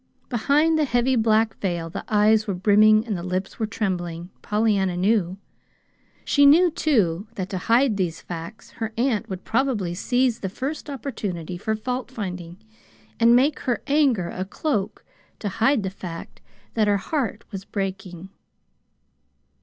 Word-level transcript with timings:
Behind 0.29 0.79
the 0.79 0.85
heavy 0.85 1.15
black 1.15 1.57
veil 1.59 1.87
the 1.91 2.03
eyes 2.09 2.47
were 2.47 2.55
brimming 2.55 3.05
and 3.05 3.15
the 3.15 3.21
lips 3.21 3.59
were 3.59 3.67
trembling, 3.67 4.31
Pollyanna 4.41 4.97
knew. 4.97 5.37
She 6.25 6.43
knew, 6.47 6.71
too, 6.71 7.27
that 7.35 7.51
to 7.51 7.59
hide 7.59 7.97
these 7.97 8.19
facts 8.19 8.71
her 8.71 8.93
aunt 8.97 9.29
would 9.29 9.43
probably 9.43 9.93
seize 9.93 10.39
the 10.39 10.49
first 10.49 10.89
opportunity 10.89 11.55
for 11.55 11.75
faultfinding, 11.75 12.55
and 13.19 13.35
make 13.35 13.59
her 13.59 13.83
anger 13.85 14.29
a 14.29 14.43
cloak 14.43 15.05
to 15.37 15.49
hide 15.49 15.83
the 15.83 15.91
fact 15.91 16.41
that 16.73 16.87
her 16.87 16.97
heart 16.97 17.43
was 17.51 17.63
breaking. 17.63 18.29